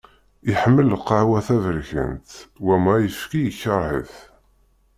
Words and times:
Iḥemmel 0.51 0.87
lqahwa 0.93 1.39
taberkant, 1.47 2.29
wama 2.65 2.91
ayefki 2.97 3.41
ikreh-it. 3.49 4.15